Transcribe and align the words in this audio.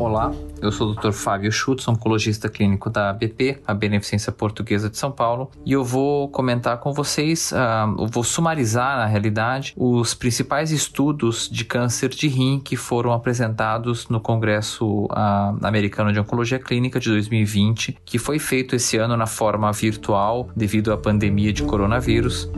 Olá, 0.00 0.32
eu 0.62 0.72
sou 0.72 0.90
o 0.90 0.94
Dr. 0.94 1.12
Fábio 1.12 1.52
Schutz, 1.52 1.86
oncologista 1.86 2.48
clínico 2.48 2.88
da 2.88 3.12
BP, 3.12 3.60
a 3.66 3.74
Beneficência 3.74 4.32
Portuguesa 4.32 4.88
de 4.88 4.96
São 4.96 5.12
Paulo, 5.12 5.50
e 5.64 5.72
eu 5.72 5.84
vou 5.84 6.28
comentar 6.30 6.78
com 6.78 6.92
vocês, 6.92 7.52
uh, 7.52 8.00
eu 8.00 8.06
vou 8.06 8.24
sumarizar, 8.24 8.96
na 8.96 9.04
realidade, 9.04 9.74
os 9.76 10.14
principais 10.14 10.70
estudos 10.70 11.50
de 11.50 11.66
câncer 11.66 12.08
de 12.08 12.28
rim 12.28 12.60
que 12.64 12.76
foram 12.76 13.12
apresentados 13.12 14.08
no 14.08 14.20
Congresso 14.20 15.04
uh, 15.04 15.58
Americano 15.62 16.12
de 16.12 16.18
Oncologia 16.18 16.58
Clínica 16.58 16.98
de 16.98 17.10
2020, 17.10 17.98
que 18.02 18.18
foi 18.18 18.38
feito 18.38 18.74
esse 18.74 18.96
ano 18.96 19.18
na 19.18 19.26
forma 19.26 19.70
virtual 19.70 20.48
devido 20.56 20.92
à 20.92 20.96
pandemia 20.96 21.52
de 21.52 21.62
coronavírus. 21.62 22.50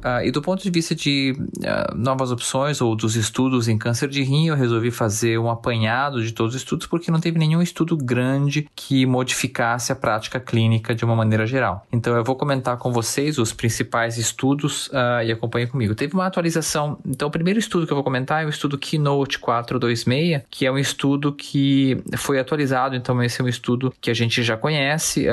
Uh, 0.00 0.24
e 0.24 0.30
do 0.30 0.40
ponto 0.40 0.62
de 0.62 0.70
vista 0.70 0.94
de 0.94 1.34
uh, 1.36 1.94
novas 1.94 2.32
opções 2.32 2.80
ou 2.80 2.96
dos 2.96 3.16
estudos 3.16 3.68
em 3.68 3.76
câncer 3.76 4.08
de 4.08 4.22
rim, 4.22 4.48
eu 4.48 4.56
resolvi 4.56 4.90
fazer 4.90 5.38
um 5.38 5.50
apanhado 5.50 6.22
de 6.22 6.32
todos 6.32 6.54
os 6.54 6.60
estudos 6.62 6.86
porque 6.86 7.10
não 7.10 7.20
teve 7.20 7.38
nenhum 7.38 7.60
estudo 7.60 7.96
grande 7.96 8.68
que 8.74 9.04
modificasse 9.04 9.92
a 9.92 9.96
prática 9.96 10.40
clínica 10.40 10.94
de 10.94 11.04
uma 11.04 11.14
maneira 11.14 11.46
geral. 11.46 11.86
Então 11.92 12.16
eu 12.16 12.24
vou 12.24 12.34
comentar 12.34 12.76
com 12.78 12.92
vocês 12.92 13.38
os 13.38 13.52
principais 13.52 14.16
estudos 14.16 14.88
uh, 14.88 15.22
e 15.24 15.32
acompanhe 15.32 15.66
comigo. 15.66 15.94
Teve 15.94 16.14
uma 16.14 16.26
atualização. 16.26 16.98
Então 17.06 17.28
o 17.28 17.30
primeiro 17.30 17.58
estudo 17.58 17.86
que 17.86 17.92
eu 17.92 17.96
vou 17.96 18.04
comentar 18.04 18.42
é 18.42 18.46
o 18.46 18.48
estudo 18.48 18.78
Keynote 18.78 19.38
426, 19.38 20.42
que 20.50 20.64
é 20.64 20.72
um 20.72 20.78
estudo 20.78 21.32
que 21.32 22.02
foi 22.16 22.38
atualizado. 22.38 22.96
Então 22.96 23.22
esse 23.22 23.40
é 23.40 23.44
um 23.44 23.48
estudo 23.48 23.92
que 24.00 24.10
a 24.10 24.14
gente 24.14 24.42
já 24.42 24.56
conhece, 24.56 25.26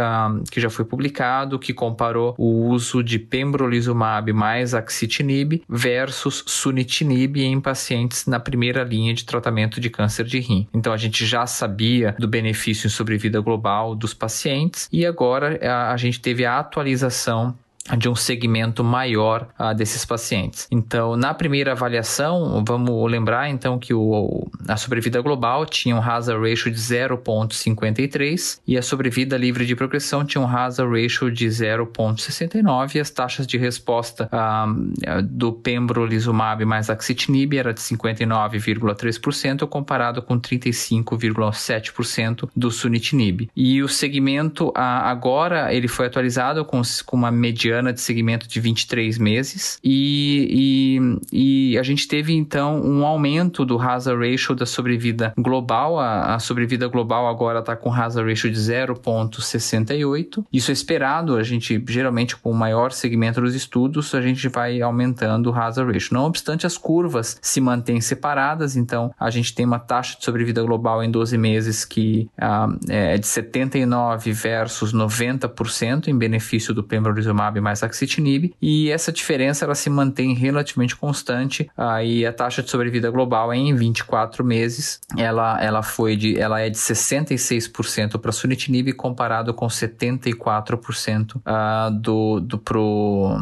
que 0.51 0.59
já 0.59 0.69
foi 0.69 0.83
publicado, 0.83 1.57
que 1.57 1.73
comparou 1.73 2.35
o 2.37 2.67
uso 2.69 3.03
de 3.03 3.17
pembrolizumab 3.17 4.31
mais 4.33 4.56
mais 4.57 4.73
axitinib 4.73 5.61
versus 5.69 6.43
sunitinib 6.47 7.37
em 7.37 7.61
pacientes 7.61 8.25
na 8.25 8.39
primeira 8.39 8.83
linha 8.83 9.13
de 9.13 9.23
tratamento 9.23 9.79
de 9.79 9.89
câncer 9.89 10.25
de 10.25 10.39
rim. 10.39 10.67
Então 10.73 10.91
a 10.91 10.97
gente 10.97 11.25
já 11.25 11.45
sabia 11.45 12.15
do 12.17 12.27
benefício 12.27 12.87
em 12.87 12.89
sobrevida 12.89 13.39
global 13.39 13.95
dos 13.95 14.13
pacientes 14.13 14.89
e 14.91 15.05
agora 15.05 15.59
a, 15.91 15.95
gente 15.97 16.19
teve 16.19 16.45
a 16.45 16.57
atualização 16.57 17.55
de 17.95 18.09
um 18.09 18.15
segmento 18.15 18.83
maior 18.83 19.47
uh, 19.59 19.73
desses 19.73 20.03
pacientes. 20.03 20.67
Então, 20.69 21.15
na 21.15 21.33
primeira 21.33 21.71
avaliação, 21.71 22.61
vamos 22.65 23.09
lembrar 23.09 23.49
então 23.49 23.79
que 23.79 23.93
o, 23.93 24.49
a 24.67 24.75
sobrevida 24.75 25.21
global 25.21 25.65
tinha 25.65 25.95
um 25.95 26.01
hazard 26.01 26.49
ratio 26.49 26.71
de 26.71 26.77
0.53 26.77 28.59
e 28.67 28.77
a 28.77 28.81
sobrevida 28.81 29.37
livre 29.37 29.65
de 29.65 29.75
progressão 29.75 30.25
tinha 30.25 30.41
um 30.41 30.47
hazard 30.47 31.01
ratio 31.01 31.31
de 31.31 31.47
0.69 31.47 32.95
e 32.95 32.99
as 32.99 33.09
taxas 33.09 33.47
de 33.47 33.57
resposta 33.57 34.29
uh, 34.33 35.21
do 35.21 35.53
pembrolizumab 35.53 36.65
mais 36.65 36.89
axitinib 36.89 37.57
era 37.57 37.73
de 37.73 37.79
59,3% 37.79 39.65
comparado 39.67 40.21
com 40.21 40.39
35,7% 40.39 42.49
do 42.55 42.71
sunitinib. 42.71 43.49
E 43.55 43.81
o 43.81 43.87
segmento 43.87 44.69
uh, 44.69 44.73
agora 44.75 45.73
ele 45.73 45.87
foi 45.87 46.07
atualizado 46.07 46.65
com, 46.65 46.81
com 47.05 47.15
uma 47.15 47.31
mediana 47.31 47.76
mediana 47.77 47.93
de 47.93 48.01
segmento 48.01 48.47
de 48.47 48.59
23 48.59 49.17
meses 49.17 49.79
e, 49.83 50.99
e, 51.31 51.71
e, 51.71 51.77
a 51.77 51.83
gente 51.83 52.07
teve 52.07 52.33
então 52.33 52.81
um 52.81 53.05
aumento 53.05 53.65
do 53.65 53.79
hazard 53.79 54.29
ratio 54.29 54.55
da 54.55 54.65
sobrevida 54.65 55.33
global. 55.37 55.99
A, 55.99 56.35
a 56.35 56.39
sobrevida 56.39 56.87
global 56.87 57.27
agora 57.27 57.59
está 57.59 57.75
com 57.75 57.93
hazard 57.93 58.29
ratio 58.29 58.51
de 58.51 58.57
0,68. 58.57 60.45
Isso 60.51 60.71
é 60.71 60.73
esperado, 60.73 61.35
a 61.35 61.43
gente 61.43 61.81
geralmente 61.87 62.35
com 62.35 62.51
o 62.51 62.55
maior 62.55 62.91
segmento 62.91 63.41
dos 63.41 63.55
estudos, 63.55 64.13
a 64.13 64.21
gente 64.21 64.47
vai 64.49 64.81
aumentando 64.81 65.51
o 65.51 65.55
hazard 65.55 65.91
ratio. 65.91 66.13
Não 66.13 66.25
obstante, 66.25 66.65
as 66.65 66.77
curvas 66.77 67.37
se 67.41 67.61
mantêm 67.61 68.01
separadas, 68.01 68.75
então 68.75 69.13
a 69.19 69.29
gente 69.29 69.53
tem 69.53 69.65
uma 69.65 69.79
taxa 69.79 70.17
de 70.17 70.25
sobrevida 70.25 70.63
global 70.63 71.03
em 71.03 71.11
12 71.11 71.37
meses 71.37 71.85
que 71.85 72.29
ah, 72.37 72.67
é 72.89 73.17
de 73.17 73.27
79 73.27 74.31
versus 74.31 74.93
90% 74.93 76.07
em 76.07 76.17
benefício 76.17 76.73
do 76.73 76.83
pembrolizumab 76.83 77.59
mais 77.67 77.83
axitinib, 77.83 78.53
e 78.61 78.89
essa 78.89 79.11
diferença 79.11 79.65
ela 79.65 79.75
se 79.75 79.89
mantém 79.89 80.33
relativamente 80.33 80.95
constante, 80.95 81.69
aí 81.75 82.25
a 82.25 82.31
taxa 82.31 82.63
de 82.63 82.69
sobrevida 82.69 83.09
global 83.11 83.53
em 83.53 83.75
24 83.75 84.43
meses, 84.45 85.01
ela, 85.17 85.61
ela 85.61 85.83
foi 85.83 86.15
de 86.15 86.39
ela 86.39 86.61
é 86.61 86.69
de 86.69 86.77
66% 86.77 88.17
para 88.19 88.31
sunitinib 88.31 88.93
comparado 88.93 89.53
com 89.53 89.67
74% 89.67 91.35
uh, 91.35 91.91
do, 91.91 92.39
do 92.39 92.57
pro 92.57 93.37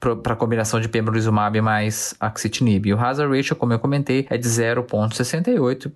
para 0.00 0.34
combinação 0.34 0.80
de 0.80 0.88
pembrolizumab 0.88 1.60
mais 1.60 2.14
axitinib. 2.18 2.90
O 2.94 2.98
hazard 2.98 3.36
ratio, 3.36 3.54
como 3.54 3.74
eu 3.74 3.78
comentei, 3.78 4.26
é 4.30 4.38
de 4.38 4.48
0,68 4.48 5.92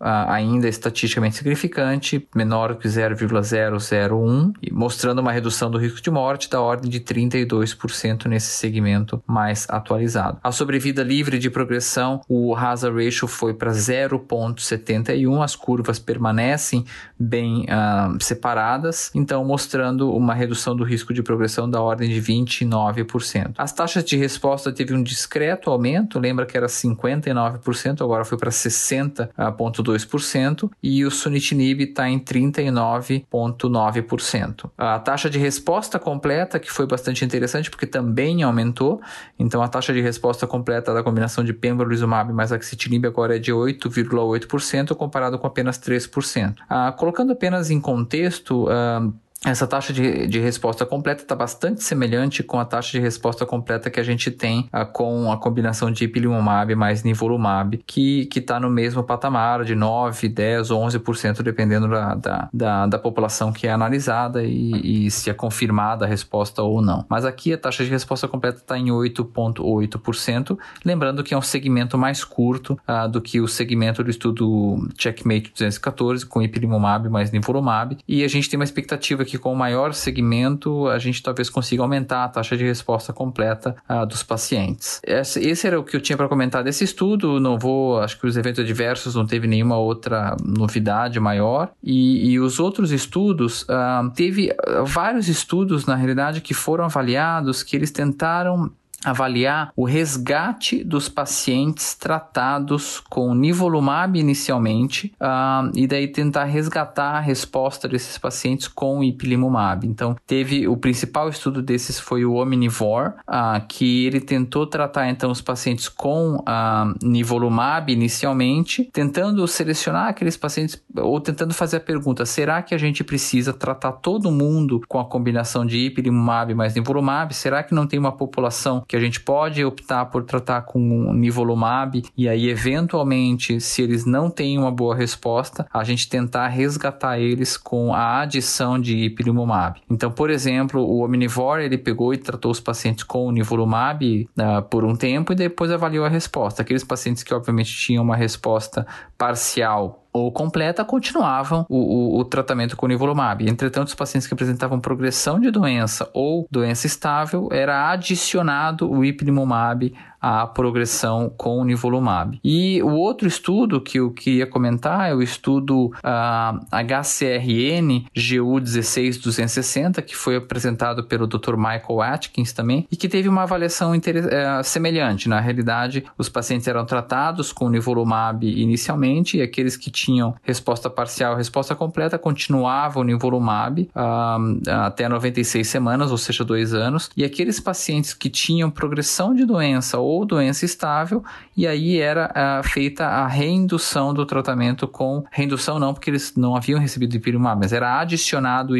uh, 0.00 0.30
ainda 0.30 0.68
estatisticamente 0.68 1.36
significante, 1.36 2.26
menor 2.34 2.76
que 2.76 2.88
0,001, 2.88 4.52
mostrando 4.72 5.20
uma 5.20 5.30
redução 5.30 5.70
do 5.70 5.78
risco 5.78 6.00
de 6.00 6.10
morte 6.10 6.48
da 6.48 6.60
ordem 6.60 6.90
de 6.90 7.00
32% 7.00 8.26
nesse 8.26 8.48
segmento 8.48 9.22
mais 9.26 9.66
atualizado. 9.68 10.38
A 10.42 10.50
sobrevida 10.50 11.02
livre 11.02 11.38
de 11.38 11.50
progressão, 11.50 12.22
o 12.28 12.56
hazard 12.56 13.04
ratio 13.04 13.28
foi 13.28 13.52
para 13.54 13.70
0,71, 13.70 15.42
as 15.42 15.54
curvas 15.54 15.98
permanecem 15.98 16.84
bem 17.18 17.64
uh, 17.64 18.22
separadas, 18.22 19.10
então 19.14 19.44
mostrando 19.44 20.12
uma 20.12 20.34
redução 20.34 20.74
do 20.74 20.84
risco 20.84 21.12
de 21.12 21.22
progressão 21.22 21.68
da 21.68 21.80
ordem 21.80 22.08
de 22.08 22.20
29%. 22.20 23.54
As 23.58 23.72
taxas 23.72 24.04
de 24.04 24.16
resposta 24.16 24.72
teve 24.72 24.94
um 24.94 25.02
discreto 25.02 25.70
aumento, 25.70 26.18
lembra 26.18 26.46
que 26.46 26.56
era 26.56 26.66
59%, 26.66 28.02
agora 28.02 28.24
foi 28.24 28.38
para 28.38 28.50
60,2%. 28.50 29.39
2% 29.48 30.70
e 30.82 31.04
o 31.04 31.10
sunitinib 31.10 31.82
está 31.82 32.08
em 32.08 32.18
39,9%. 32.18 34.70
A 34.76 34.98
taxa 34.98 35.30
de 35.30 35.38
resposta 35.38 35.98
completa, 35.98 36.58
que 36.58 36.70
foi 36.70 36.86
bastante 36.86 37.24
interessante 37.24 37.70
porque 37.70 37.86
também 37.86 38.42
aumentou, 38.42 39.00
então 39.38 39.62
a 39.62 39.68
taxa 39.68 39.92
de 39.92 40.00
resposta 40.00 40.46
completa 40.46 40.92
da 40.92 41.02
combinação 41.02 41.42
de 41.42 41.52
pembrolizumab 41.52 42.32
mais 42.32 42.52
axitinib 42.52 43.06
agora 43.06 43.36
é 43.36 43.38
de 43.38 43.52
8,8% 43.52 44.94
comparado 44.94 45.38
com 45.38 45.46
apenas 45.46 45.78
3%. 45.78 46.56
Ah, 46.68 46.92
colocando 46.92 47.32
apenas 47.32 47.70
em 47.70 47.80
contexto, 47.80 48.66
ah, 48.68 49.08
essa 49.44 49.66
taxa 49.66 49.90
de, 49.90 50.26
de 50.26 50.38
resposta 50.38 50.84
completa 50.84 51.22
está 51.22 51.34
bastante 51.34 51.82
semelhante 51.82 52.42
com 52.42 52.60
a 52.60 52.64
taxa 52.64 52.92
de 52.92 53.00
resposta 53.00 53.46
completa 53.46 53.88
que 53.88 53.98
a 53.98 54.02
gente 54.02 54.30
tem 54.30 54.68
uh, 54.72 54.84
com 54.92 55.32
a 55.32 55.38
combinação 55.38 55.90
de 55.90 56.04
ipilimumab 56.04 56.74
mais 56.74 57.02
nivolumab, 57.02 57.78
que 57.86 58.28
está 58.36 58.60
no 58.60 58.68
mesmo 58.68 59.02
patamar 59.02 59.64
de 59.64 59.74
9, 59.74 60.28
10, 60.28 60.68
11%, 60.68 61.42
dependendo 61.42 61.88
da, 61.88 62.14
da, 62.14 62.48
da, 62.52 62.86
da, 62.86 62.98
população 62.98 63.50
que 63.50 63.66
é 63.66 63.72
analisada 63.72 64.44
e, 64.44 65.06
e, 65.06 65.10
se 65.10 65.30
é 65.30 65.34
confirmada 65.34 66.04
a 66.04 66.08
resposta 66.08 66.62
ou 66.62 66.82
não. 66.82 67.06
Mas 67.08 67.24
aqui 67.24 67.54
a 67.54 67.58
taxa 67.58 67.82
de 67.82 67.90
resposta 67.90 68.28
completa 68.28 68.58
está 68.58 68.78
em 68.78 68.88
8,8%, 68.88 70.58
lembrando 70.84 71.24
que 71.24 71.32
é 71.32 71.38
um 71.38 71.42
segmento 71.42 71.96
mais 71.96 72.24
curto 72.24 72.78
uh, 72.86 73.08
do 73.08 73.22
que 73.22 73.40
o 73.40 73.48
segmento 73.48 74.04
do 74.04 74.10
estudo 74.10 74.86
Checkmate 74.98 75.50
214 75.52 76.26
com 76.26 76.42
ipilimumab 76.42 77.08
mais 77.08 77.30
nivolumab, 77.30 77.96
e 78.06 78.22
a 78.22 78.28
gente 78.28 78.50
tem 78.50 78.58
uma 78.58 78.64
expectativa 78.64 79.24
que 79.30 79.38
com 79.38 79.52
o 79.52 79.56
maior 79.56 79.94
segmento 79.94 80.88
a 80.88 80.98
gente 80.98 81.22
talvez 81.22 81.48
consiga 81.48 81.82
aumentar 81.82 82.24
a 82.24 82.28
taxa 82.28 82.56
de 82.56 82.64
resposta 82.64 83.12
completa 83.12 83.76
uh, 83.88 84.04
dos 84.06 84.22
pacientes. 84.22 85.00
Esse, 85.04 85.40
esse, 85.40 85.66
era 85.66 85.78
o 85.78 85.84
que 85.84 85.96
eu 85.96 86.00
tinha 86.00 86.16
para 86.16 86.28
comentar 86.28 86.64
desse 86.64 86.84
estudo. 86.84 87.38
Não 87.38 87.58
vou, 87.58 88.00
acho 88.00 88.18
que 88.18 88.26
os 88.26 88.36
eventos 88.36 88.60
adversos 88.60 89.14
não 89.14 89.26
teve 89.26 89.46
nenhuma 89.46 89.76
outra 89.76 90.36
novidade 90.44 91.20
maior. 91.20 91.70
E, 91.82 92.30
e 92.30 92.40
os 92.40 92.58
outros 92.58 92.90
estudos, 92.90 93.62
uh, 93.62 94.10
teve 94.14 94.54
vários 94.84 95.28
estudos 95.28 95.86
na 95.86 95.94
realidade 95.94 96.40
que 96.40 96.54
foram 96.54 96.84
avaliados 96.84 97.62
que 97.62 97.76
eles 97.76 97.90
tentaram 97.90 98.70
avaliar 99.04 99.72
o 99.76 99.84
resgate 99.84 100.84
dos 100.84 101.08
pacientes 101.08 101.94
tratados 101.94 103.00
com 103.08 103.34
nivolumab 103.34 104.18
inicialmente 104.18 105.12
uh, 105.20 105.70
e 105.74 105.86
daí 105.86 106.08
tentar 106.08 106.44
resgatar 106.44 107.12
a 107.12 107.20
resposta 107.20 107.88
desses 107.88 108.18
pacientes 108.18 108.68
com 108.68 109.02
ipilimumab. 109.02 109.86
Então, 109.86 110.16
teve 110.26 110.68
o 110.68 110.76
principal 110.76 111.28
estudo 111.28 111.62
desses 111.62 111.98
foi 111.98 112.24
o 112.24 112.34
Omnivore, 112.34 113.14
uh, 113.28 113.66
que 113.68 114.06
ele 114.06 114.20
tentou 114.20 114.66
tratar 114.66 115.08
então 115.08 115.30
os 115.30 115.40
pacientes 115.40 115.88
com 115.88 116.36
uh, 116.36 116.94
nivolumab 117.02 117.92
inicialmente, 117.92 118.88
tentando 118.92 119.46
selecionar 119.46 120.08
aqueles 120.08 120.36
pacientes 120.36 120.82
ou 120.96 121.20
tentando 121.20 121.54
fazer 121.54 121.78
a 121.78 121.80
pergunta: 121.80 122.26
será 122.26 122.62
que 122.62 122.74
a 122.74 122.78
gente 122.78 123.02
precisa 123.02 123.52
tratar 123.52 123.92
todo 123.92 124.30
mundo 124.30 124.80
com 124.88 124.98
a 124.98 125.04
combinação 125.04 125.64
de 125.64 125.78
ipilimumab 125.86 126.54
mais 126.54 126.74
nivolumab? 126.74 127.34
Será 127.34 127.62
que 127.62 127.74
não 127.74 127.86
tem 127.86 127.98
uma 127.98 128.12
população 128.12 128.84
que 128.90 128.96
a 128.96 129.00
gente 129.00 129.20
pode 129.20 129.64
optar 129.64 130.06
por 130.06 130.24
tratar 130.24 130.62
com 130.62 130.80
um 130.80 131.14
nivolumab 131.14 132.02
e 132.16 132.28
aí 132.28 132.48
eventualmente, 132.48 133.60
se 133.60 133.82
eles 133.82 134.04
não 134.04 134.28
têm 134.28 134.58
uma 134.58 134.72
boa 134.72 134.96
resposta, 134.96 135.64
a 135.72 135.84
gente 135.84 136.08
tentar 136.08 136.48
resgatar 136.48 137.16
eles 137.16 137.56
com 137.56 137.94
a 137.94 138.22
adição 138.22 138.80
de 138.80 138.96
ipilimumab. 138.96 139.80
Então, 139.88 140.10
por 140.10 140.28
exemplo, 140.28 140.82
o 140.82 141.04
Omnivore 141.04 141.62
ele 141.62 141.78
pegou 141.78 142.12
e 142.12 142.18
tratou 142.18 142.50
os 142.50 142.58
pacientes 142.58 143.04
com 143.04 143.28
o 143.28 143.30
nivolumab 143.30 144.28
uh, 144.28 144.62
por 144.62 144.84
um 144.84 144.96
tempo 144.96 145.32
e 145.32 145.36
depois 145.36 145.70
avaliou 145.70 146.04
a 146.04 146.08
resposta. 146.08 146.62
Aqueles 146.62 146.82
pacientes 146.82 147.22
que 147.22 147.32
obviamente 147.32 147.72
tinham 147.72 148.02
uma 148.02 148.16
resposta 148.16 148.84
parcial 149.16 150.04
ou 150.12 150.30
completa 150.32 150.84
continuavam 150.84 151.64
o, 151.68 151.76
o, 151.76 152.18
o, 152.18 152.24
tratamento 152.24 152.76
com 152.76 152.86
nivolumab. 152.86 153.48
Entretanto, 153.48 153.88
os 153.88 153.94
pacientes 153.94 154.26
que 154.26 154.34
apresentavam 154.34 154.80
progressão 154.80 155.38
de 155.38 155.50
doença 155.50 156.08
ou 156.12 156.46
doença 156.50 156.86
estável 156.86 157.48
era 157.52 157.90
adicionado 157.90 158.90
o 158.90 159.04
ipilimumab 159.04 159.92
à 160.20 160.46
progressão 160.46 161.32
com 161.36 161.58
o 161.58 161.64
nivolumab. 161.64 162.38
E 162.44 162.82
o 162.82 162.90
outro 162.90 163.26
estudo 163.26 163.80
que 163.80 163.98
eu 163.98 164.10
queria 164.10 164.46
comentar 164.46 165.10
é 165.10 165.14
o 165.14 165.22
estudo 165.22 165.86
uh, 165.86 166.60
HCRN 166.70 168.04
GU 168.14 168.60
16260, 168.60 170.02
que 170.02 170.14
foi 170.14 170.36
apresentado 170.36 171.04
pelo 171.04 171.26
Dr. 171.26 171.56
Michael 171.56 172.02
Atkins 172.02 172.52
também, 172.52 172.86
e 172.90 172.96
que 172.96 173.08
teve 173.08 173.28
uma 173.28 173.42
avaliação 173.42 173.92
uh, 173.92 174.64
semelhante. 174.64 175.28
Na 175.28 175.40
realidade, 175.40 176.04
os 176.18 176.28
pacientes 176.28 176.68
eram 176.68 176.84
tratados 176.84 177.52
com 177.52 177.68
nivolumab 177.68 178.46
inicialmente 178.46 179.38
e 179.38 179.42
aqueles 179.42 179.76
que 179.76 179.90
tinham 179.90 180.34
resposta 180.42 180.90
parcial, 180.90 181.36
resposta 181.36 181.74
completa, 181.74 182.18
continuavam 182.18 183.02
o 183.02 183.04
nivolumab 183.06 183.88
uh, 183.94 184.70
até 184.84 185.08
96 185.08 185.66
semanas, 185.66 186.10
ou 186.10 186.18
seja, 186.18 186.44
dois 186.44 186.74
anos. 186.74 187.10
E 187.16 187.24
aqueles 187.24 187.60
pacientes 187.60 188.12
que 188.12 188.28
tinham 188.28 188.70
progressão 188.70 189.34
de 189.34 189.44
doença 189.44 189.98
ou 189.98 190.09
doença 190.24 190.64
estável, 190.64 191.22
e 191.56 191.66
aí 191.66 191.98
era 191.98 192.30
uh, 192.30 192.68
feita 192.68 193.06
a 193.06 193.26
reindução 193.26 194.12
do 194.12 194.24
tratamento 194.26 194.86
com 194.86 195.24
reindução 195.30 195.78
não, 195.78 195.92
porque 195.92 196.10
eles 196.10 196.34
não 196.36 196.56
haviam 196.56 196.78
recebido 196.78 197.14
ipilimumab, 197.16 197.60
mas 197.60 197.72
era 197.72 198.00
adicionado 198.00 198.74
o 198.74 198.76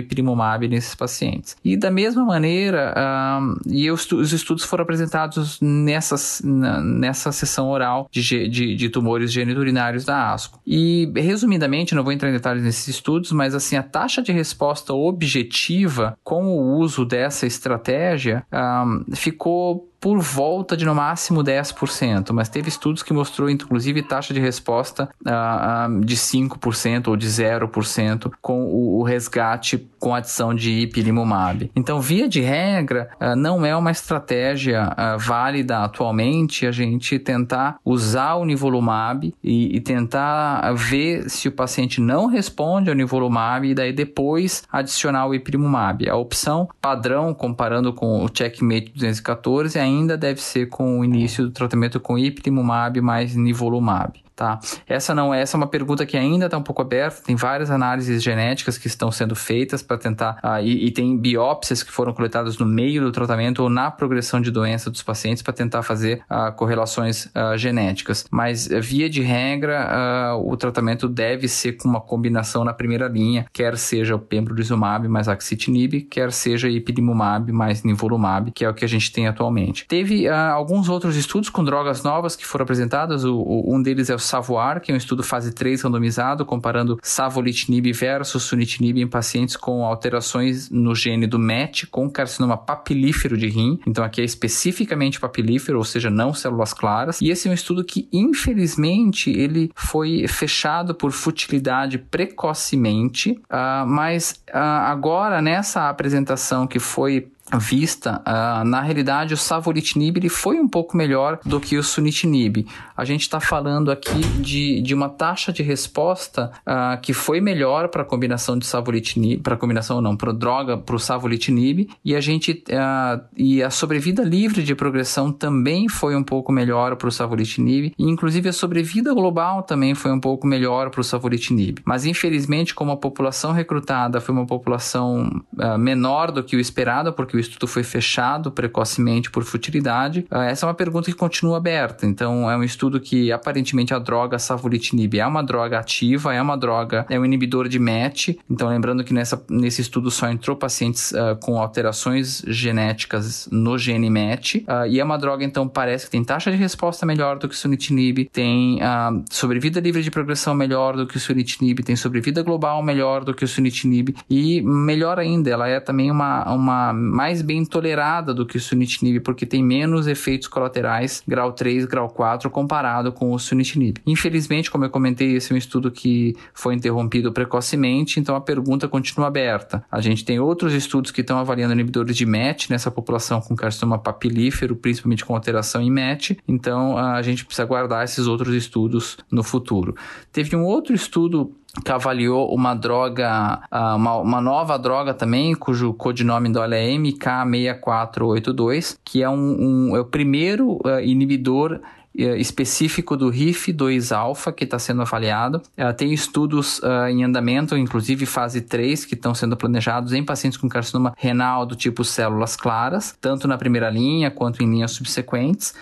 nesses 0.68 0.94
pacientes. 0.94 1.56
E 1.64 1.76
da 1.76 1.90
mesma 1.90 2.24
maneira, 2.24 2.94
uh, 2.96 3.60
e 3.66 3.90
os, 3.90 4.10
os, 4.12 4.32
estudos 4.32 4.64
foram 4.64 4.82
apresentados 4.82 5.58
nessas, 5.60 6.42
nessa 6.44 7.32
sessão 7.32 7.68
oral 7.68 8.08
de, 8.10 8.48
de, 8.48 8.74
de 8.74 8.88
tumores 8.88 9.32
geniturinários 9.32 10.04
da 10.04 10.32
ASCO. 10.32 10.60
E 10.66 11.10
resumidamente, 11.16 11.94
não 11.94 12.02
vou 12.02 12.12
entrar 12.12 12.30
em 12.30 12.32
detalhes 12.32 12.62
nesses 12.62 12.88
estudos, 12.88 13.32
mas 13.32 13.54
assim, 13.54 13.76
a 13.76 13.82
taxa 13.82 14.22
de 14.22 14.32
resposta 14.32 14.92
objetiva 14.92 16.16
com 16.22 16.44
o 16.46 16.78
uso 16.78 17.04
dessa 17.04 17.46
estratégia 17.46 18.44
um, 18.52 19.14
ficou 19.14 19.89
por 20.00 20.18
volta 20.18 20.76
de 20.76 20.84
no 20.86 20.94
máximo 20.94 21.44
10%, 21.44 22.32
mas 22.32 22.48
teve 22.48 22.68
estudos 22.68 23.02
que 23.02 23.12
mostrou 23.12 23.50
inclusive 23.50 24.02
taxa 24.02 24.32
de 24.32 24.40
resposta 24.40 25.10
uh, 25.26 25.90
uh, 25.90 26.00
de 26.00 26.16
5% 26.16 27.08
ou 27.08 27.16
de 27.16 27.26
0% 27.28 28.32
com 28.40 28.64
o, 28.64 28.98
o, 28.98 29.02
resgate 29.02 29.86
com 29.98 30.14
adição 30.14 30.54
de 30.54 30.70
ipilimumab. 30.70 31.70
Então, 31.76 32.00
via 32.00 32.26
de 32.26 32.40
regra, 32.40 33.10
uh, 33.20 33.36
não 33.36 33.66
é 33.66 33.76
uma 33.76 33.90
estratégia 33.90 34.88
válida 35.18 35.84
atualmente 35.84 36.66
a 36.66 36.72
gente 36.72 37.18
tentar 37.18 37.78
usar 37.84 38.36
o 38.36 38.44
nivolumab 38.44 39.34
e, 39.42 39.76
e, 39.76 39.80
tentar 39.80 40.72
ver 40.74 41.28
se 41.28 41.48
o 41.48 41.52
paciente 41.52 42.00
não 42.00 42.26
responde 42.26 42.88
ao 42.88 42.96
nivolumab 42.96 43.68
e 43.68 43.74
daí 43.74 43.92
depois 43.92 44.62
adicionar 44.72 45.26
o 45.26 45.34
ipilimumab. 45.34 46.08
A 46.08 46.16
opção 46.16 46.68
padrão, 46.80 47.34
comparando 47.34 47.92
com 47.92 48.24
o 48.24 48.28
Checkmate 48.32 48.92
214, 48.94 49.78
é 49.78 49.89
ainda 49.90 50.16
deve 50.16 50.40
ser 50.40 50.68
com 50.68 51.00
o 51.00 51.04
início 51.04 51.44
do 51.44 51.50
tratamento 51.50 52.00
com 52.00 52.18
ipilimumab 52.18 53.00
mais 53.00 53.34
nivolumab. 53.34 54.22
Tá? 54.40 54.58
Essa 54.88 55.14
não 55.14 55.34
essa 55.34 55.54
é 55.54 55.58
uma 55.58 55.66
pergunta 55.66 56.06
que 56.06 56.16
ainda 56.16 56.46
está 56.46 56.56
um 56.56 56.62
pouco 56.62 56.80
aberta. 56.80 57.20
Tem 57.22 57.36
várias 57.36 57.70
análises 57.70 58.22
genéticas 58.22 58.78
que 58.78 58.86
estão 58.86 59.12
sendo 59.12 59.36
feitas 59.36 59.82
para 59.82 59.98
tentar 59.98 60.40
uh, 60.42 60.64
e, 60.64 60.86
e, 60.86 60.90
tem 60.90 61.14
biópsias 61.14 61.82
que 61.82 61.92
foram 61.92 62.14
coletadas 62.14 62.56
no 62.56 62.64
meio 62.64 63.02
do 63.02 63.12
tratamento 63.12 63.62
ou 63.62 63.68
na 63.68 63.90
progressão 63.90 64.40
de 64.40 64.50
doença 64.50 64.90
dos 64.90 65.02
pacientes 65.02 65.42
para 65.42 65.52
tentar 65.52 65.82
fazer 65.82 66.22
uh, 66.30 66.50
correlações 66.56 67.26
uh, 67.26 67.54
genéticas. 67.58 68.24
Mas 68.30 68.66
via 68.66 69.10
de 69.10 69.20
regra, 69.20 70.34
o 70.42 70.56
tratamento 70.56 71.06
deve 71.06 71.46
ser 71.46 71.72
com 71.72 71.86
uma 71.86 72.00
combinação 72.00 72.64
na 72.64 72.72
primeira 72.72 73.08
linha, 73.08 73.44
quer 73.52 73.76
seja 73.76 74.14
o 74.14 74.18
pembrolizumab 74.18 75.06
mais 75.06 75.28
axitinib, 75.28 76.00
quer 76.10 76.32
seja 76.32 76.66
ipilimumab 76.66 77.52
mais 77.52 77.82
nivolumab, 77.82 78.52
que 78.52 78.64
é 78.64 78.70
o 78.70 78.72
que 78.72 78.86
a 78.86 78.88
gente 78.88 79.12
tem 79.12 79.28
atualmente. 79.28 79.84
Teve 79.86 80.26
alguns 80.28 80.88
outros 80.88 81.14
estudos 81.14 81.50
com 81.50 81.62
drogas 81.62 82.02
novas 82.02 82.34
que 82.34 82.46
foram 82.46 82.62
apresentadas. 82.62 83.22
O, 83.22 83.36
o, 83.36 83.74
um 83.74 83.82
deles 83.82 84.08
é 84.08 84.14
o 84.14 84.29
Savoir, 84.30 84.80
que 84.80 84.90
é 84.90 84.94
um 84.94 84.96
estudo 84.96 85.22
fase 85.22 85.52
3 85.52 85.82
randomizado, 85.82 86.44
comparando 86.46 86.98
savolitinib 87.02 87.92
versus 87.92 88.44
sunitinib 88.44 89.00
em 89.00 89.06
pacientes 89.06 89.56
com 89.56 89.84
alterações 89.84 90.70
no 90.70 90.94
gene 90.94 91.26
do 91.26 91.38
MET 91.38 91.86
com 91.86 92.08
carcinoma 92.08 92.56
papilífero 92.56 93.36
de 93.36 93.48
rim. 93.48 93.78
Então 93.86 94.04
aqui 94.04 94.20
é 94.20 94.24
especificamente 94.24 95.20
papilífero, 95.20 95.78
ou 95.78 95.84
seja, 95.84 96.10
não 96.10 96.32
células 96.32 96.72
claras. 96.72 97.20
E 97.20 97.28
esse 97.28 97.48
é 97.48 97.50
um 97.50 97.54
estudo 97.54 97.84
que, 97.84 98.08
infelizmente, 98.12 99.30
ele 99.30 99.70
foi 99.74 100.26
fechado 100.28 100.94
por 100.94 101.12
futilidade 101.12 101.98
precocemente, 101.98 103.32
uh, 103.32 103.86
mas 103.86 104.42
uh, 104.48 104.56
agora 104.56 105.42
nessa 105.42 105.88
apresentação 105.88 106.66
que 106.66 106.78
foi 106.78 107.28
vista, 107.58 108.22
uh, 108.26 108.64
na 108.64 108.80
realidade 108.80 109.34
o 109.34 109.36
savolitinib 109.36 110.18
ele 110.18 110.28
foi 110.28 110.58
um 110.58 110.68
pouco 110.68 110.96
melhor 110.96 111.38
do 111.44 111.60
que 111.60 111.76
o 111.76 111.82
sunitinib. 111.82 112.66
A 112.96 113.04
gente 113.04 113.22
está 113.22 113.40
falando 113.40 113.90
aqui 113.90 114.20
de, 114.40 114.80
de 114.82 114.94
uma 114.94 115.08
taxa 115.08 115.52
de 115.52 115.62
resposta 115.62 116.50
uh, 116.66 117.00
que 117.00 117.12
foi 117.12 117.40
melhor 117.40 117.88
para 117.88 118.02
a 118.02 118.04
combinação 118.04 118.58
de 118.58 118.66
savolitinib, 118.66 119.42
para 119.42 119.56
combinação 119.56 120.00
não, 120.00 120.16
para 120.16 120.32
droga, 120.32 120.76
para 120.76 120.94
o 120.94 120.98
savolitinib, 120.98 121.88
e 122.04 122.14
a 122.14 122.20
gente 122.20 122.64
uh, 122.70 123.24
e 123.36 123.62
a 123.62 123.70
sobrevida 123.70 124.22
livre 124.22 124.62
de 124.62 124.74
progressão 124.74 125.32
também 125.32 125.88
foi 125.88 126.14
um 126.14 126.22
pouco 126.22 126.52
melhor 126.52 126.96
para 126.96 127.08
o 127.08 127.12
savolitinib, 127.12 127.92
e 127.98 128.04
inclusive 128.04 128.48
a 128.48 128.52
sobrevida 128.52 129.12
global 129.12 129.62
também 129.62 129.94
foi 129.94 130.12
um 130.12 130.20
pouco 130.20 130.46
melhor 130.46 130.90
para 130.90 131.00
o 131.00 131.04
savolitinib. 131.04 131.80
Mas 131.84 132.04
infelizmente, 132.04 132.74
como 132.74 132.92
a 132.92 132.96
população 132.96 133.52
recrutada 133.52 134.20
foi 134.20 134.34
uma 134.34 134.46
população 134.46 135.42
menor 135.78 136.30
do 136.30 136.42
que 136.42 136.56
o 136.56 136.60
esperado, 136.60 137.12
porque 137.12 137.36
o 137.36 137.39
o 137.40 137.42
estudo 137.42 137.66
foi 137.66 137.82
fechado 137.82 138.50
precocemente 138.50 139.30
por 139.30 139.44
futilidade? 139.44 140.26
Ah, 140.30 140.44
essa 140.44 140.66
é 140.66 140.68
uma 140.68 140.74
pergunta 140.74 141.10
que 141.10 141.16
continua 141.16 141.56
aberta. 141.56 142.06
Então, 142.06 142.50
é 142.50 142.56
um 142.56 142.62
estudo 142.62 143.00
que 143.00 143.32
aparentemente 143.32 143.94
a 143.94 143.98
droga 143.98 144.38
savolitinib 144.38 145.18
é 145.18 145.26
uma 145.26 145.42
droga 145.42 145.78
ativa, 145.78 146.34
é 146.34 146.40
uma 146.40 146.56
droga, 146.56 147.06
é 147.08 147.18
um 147.18 147.24
inibidor 147.24 147.68
de 147.68 147.78
MET. 147.78 148.38
Então, 148.50 148.68
lembrando 148.68 149.04
que 149.04 149.12
nessa, 149.12 149.42
nesse 149.48 149.80
estudo 149.80 150.10
só 150.10 150.28
entrou 150.28 150.56
pacientes 150.56 151.12
uh, 151.12 151.36
com 151.40 151.58
alterações 151.58 152.42
genéticas 152.46 153.48
no 153.50 153.78
gene 153.78 154.10
MET. 154.10 154.64
Uh, 154.68 154.86
e 154.88 155.00
é 155.00 155.04
uma 155.04 155.16
droga, 155.16 155.44
então, 155.44 155.68
parece 155.68 156.06
que 156.06 156.10
tem 156.10 156.24
taxa 156.24 156.50
de 156.50 156.56
resposta 156.56 157.06
melhor 157.06 157.38
do 157.38 157.48
que 157.48 157.54
o 157.54 157.58
sunitinib, 157.58 158.28
tem 158.32 158.76
uh, 158.76 159.24
sobrevida 159.30 159.80
livre 159.80 160.02
de 160.02 160.10
progressão 160.10 160.54
melhor 160.54 160.96
do 160.96 161.06
que 161.06 161.16
o 161.16 161.20
sunitinib, 161.20 161.82
tem 161.82 161.96
sobrevida 161.96 162.42
global 162.42 162.82
melhor 162.82 163.24
do 163.24 163.34
que 163.34 163.44
o 163.44 163.48
sunitinib. 163.48 164.14
E 164.28 164.60
melhor 164.62 165.18
ainda, 165.18 165.50
ela 165.50 165.68
é 165.68 165.78
também 165.80 166.10
uma, 166.10 166.52
uma 166.52 166.92
mais 166.92 167.29
mais 167.30 167.42
bem 167.42 167.64
tolerada 167.64 168.34
do 168.34 168.44
que 168.44 168.56
o 168.56 168.60
sunitinib, 168.60 169.20
porque 169.20 169.46
tem 169.46 169.62
menos 169.62 170.08
efeitos 170.08 170.48
colaterais 170.48 171.22
grau 171.28 171.52
3, 171.52 171.84
grau 171.84 172.08
4 172.08 172.50
comparado 172.50 173.12
com 173.12 173.32
o 173.32 173.38
sunitinib. 173.38 173.98
Infelizmente, 174.04 174.68
como 174.68 174.84
eu 174.84 174.90
comentei, 174.90 175.36
esse 175.36 175.52
é 175.52 175.54
um 175.54 175.58
estudo 175.58 175.92
que 175.92 176.34
foi 176.52 176.74
interrompido 176.74 177.30
precocemente, 177.30 178.18
então 178.18 178.34
a 178.34 178.40
pergunta 178.40 178.88
continua 178.88 179.28
aberta. 179.28 179.84
A 179.88 180.00
gente 180.00 180.24
tem 180.24 180.40
outros 180.40 180.74
estudos 180.74 181.12
que 181.12 181.20
estão 181.20 181.38
avaliando 181.38 181.72
inibidores 181.72 182.16
de 182.16 182.26
MET 182.26 182.68
nessa 182.68 182.90
população 182.90 183.40
com 183.40 183.54
carcinoma 183.54 183.96
papilífero, 183.96 184.74
principalmente 184.74 185.24
com 185.24 185.32
alteração 185.32 185.80
em 185.80 185.90
MET, 185.90 186.36
então 186.48 186.98
a 186.98 187.22
gente 187.22 187.44
precisa 187.44 187.64
guardar 187.64 188.04
esses 188.04 188.26
outros 188.26 188.52
estudos 188.56 189.18
no 189.30 189.44
futuro. 189.44 189.94
Teve 190.32 190.56
um 190.56 190.64
outro 190.64 190.92
estudo 190.96 191.54
que 191.84 191.92
avaliou 191.92 192.52
uma 192.52 192.74
droga, 192.74 193.60
ah, 193.70 193.94
uma, 193.94 194.16
uma, 194.16 194.40
nova 194.40 194.76
droga 194.78 195.14
também, 195.14 195.54
cujo 195.54 195.94
codinome 195.94 196.52
dela 196.52 196.74
é 196.74 196.90
MK6482, 196.90 198.98
que 199.04 199.22
é, 199.22 199.28
um, 199.28 199.90
um, 199.90 199.96
é 199.96 200.00
o 200.00 200.04
primeiro 200.04 200.80
uh, 200.84 200.98
inibidor 201.02 201.80
específico 202.14 203.16
do 203.16 203.30
RIF2-alfa 203.30 204.52
que 204.52 204.64
está 204.64 204.78
sendo 204.78 205.02
avaliado. 205.02 205.62
Uh, 205.78 205.92
tem 205.96 206.12
estudos 206.12 206.80
em 207.08 207.24
andamento, 207.24 207.76
inclusive 207.76 208.26
fase 208.26 208.60
3, 208.60 209.04
que 209.04 209.14
estão 209.14 209.34
sendo 209.34 209.56
planejados 209.56 210.12
em 210.12 210.24
pacientes 210.24 210.58
com 210.58 210.68
carcinoma 210.68 211.14
renal 211.16 211.64
do 211.64 211.76
tipo 211.76 212.04
células 212.04 212.56
claras, 212.56 213.16
tanto 213.20 213.46
na 213.46 213.56
primeira 213.56 213.88
linha 213.90 214.30
quanto 214.30 214.62
em 214.62 214.70
linhas 214.70 214.92
subsequentes. 214.92 215.74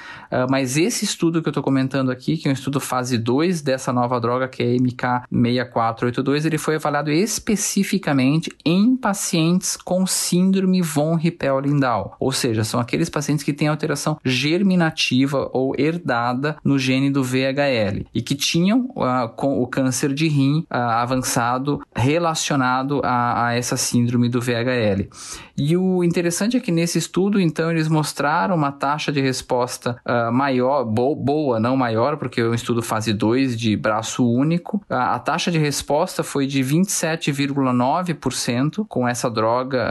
mas 0.50 0.76
esse 0.76 1.04
estudo 1.04 1.40
que 1.42 1.48
eu 1.48 1.50
estou 1.50 1.62
comentando 1.62 2.10
aqui, 2.10 2.36
que 2.36 2.48
é 2.48 2.50
um 2.50 2.54
estudo 2.54 2.80
fase 2.80 3.16
2 3.16 3.62
dessa 3.62 3.92
nova 3.92 4.20
droga, 4.20 4.48
que 4.48 4.62
é 4.62 4.76
MK6482, 4.76 6.44
ele 6.44 6.58
foi 6.58 6.76
avaliado 6.76 7.10
especificamente 7.10 8.50
em 8.64 8.96
pacientes 8.96 9.76
com 9.76 10.06
síndrome 10.06 10.82
von 10.82 11.18
Hippel-Lindau, 11.18 12.16
ou 12.18 12.32
seja, 12.32 12.64
são 12.64 12.80
aqueles 12.80 13.08
pacientes 13.08 13.44
que 13.44 13.52
têm 13.52 13.68
alteração 13.68 14.18
germinativa 14.24 15.48
ou 15.52 15.74
no 16.64 16.78
gene 16.78 17.10
do 17.10 17.22
VHL 17.22 18.06
e 18.14 18.22
que 18.22 18.34
tinham 18.34 18.90
uh, 18.96 19.28
com 19.36 19.62
o 19.62 19.66
câncer 19.66 20.12
de 20.12 20.28
rim 20.28 20.60
uh, 20.60 20.74
avançado 20.74 21.80
relacionado 21.94 23.00
a, 23.04 23.48
a 23.48 23.54
essa 23.54 23.76
síndrome 23.76 24.28
do 24.28 24.40
VHL. 24.40 25.08
E 25.56 25.76
o 25.76 26.02
interessante 26.04 26.56
é 26.56 26.60
que 26.60 26.70
nesse 26.70 26.98
estudo, 26.98 27.40
então, 27.40 27.68
eles 27.70 27.88
mostraram 27.88 28.54
uma 28.54 28.70
taxa 28.70 29.10
de 29.10 29.20
resposta 29.20 30.00
uh, 30.06 30.30
maior, 30.32 30.84
bo 30.84 31.16
boa, 31.16 31.58
não 31.58 31.76
maior, 31.76 32.16
porque 32.16 32.40
é 32.40 32.44
um 32.44 32.54
estudo 32.54 32.80
fase 32.80 33.12
2 33.12 33.58
de 33.58 33.76
braço 33.76 34.24
único. 34.24 34.80
A, 34.88 35.18
taxa 35.18 35.50
de 35.50 35.58
resposta 35.58 36.22
foi 36.22 36.46
de 36.46 36.62
27,9% 36.62 38.86
com 38.88 39.08
essa 39.08 39.28
droga, 39.28 39.84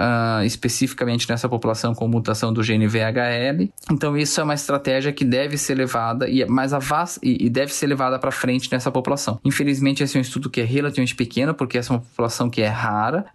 especificamente 0.45 1.29
nessa 1.29 1.49
população 1.49 1.93
com 1.93 2.07
mutação 2.07 2.53
do 2.53 2.63
gene 2.63 2.87
VHL. 2.87 3.69
Então, 3.91 4.15
isso 4.15 4.39
é 4.39 4.43
uma 4.43 4.53
estratégia 4.53 5.11
que 5.11 5.25
deve 5.25 5.57
ser 5.57 5.75
levada 5.75 6.16
e, 6.27 6.45
mais 6.45 6.73
a 6.73 6.79
e, 7.21 7.45
e 7.45 7.49
deve 7.49 7.73
ser 7.73 7.87
levada 7.87 8.17
para 8.17 8.31
frente 8.31 8.71
nessa 8.71 8.89
população. 8.91 9.39
Infelizmente, 9.43 10.03
esse 10.03 10.17
é 10.17 10.19
um 10.19 10.21
estudo 10.21 10.49
que 10.49 10.61
é 10.61 10.63
relativamente 10.63 11.15
pequeno, 11.15 11.53
porque 11.53 11.77
essa 11.77 11.93
é 11.93 11.95
uma 11.95 12.01
população 12.01 12.49
que 12.49 12.61
é 12.61 12.67
rara, 12.67 13.25